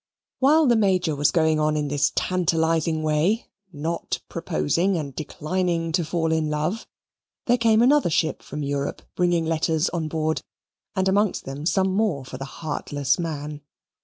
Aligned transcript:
While 0.39 0.65
the 0.65 0.75
Major 0.75 1.15
was 1.15 1.29
going 1.29 1.59
on 1.59 1.77
in 1.77 1.87
this 1.87 2.11
tantalizing 2.15 3.03
way, 3.03 3.45
not 3.71 4.19
proposing, 4.29 4.97
and 4.97 5.15
declining 5.15 5.91
to 5.91 6.03
fall 6.03 6.31
in 6.31 6.49
love, 6.49 6.87
there 7.45 7.59
came 7.59 7.83
another 7.83 8.09
ship 8.09 8.41
from 8.41 8.63
Europe 8.63 9.03
bringing 9.13 9.45
letters 9.45 9.89
on 9.89 10.07
board, 10.07 10.41
and 10.95 11.07
amongst 11.07 11.45
them 11.45 11.67
some 11.67 11.93
more 11.93 12.25
for 12.25 12.39
the 12.39 12.45
heartless 12.45 13.19
man. 13.19 13.61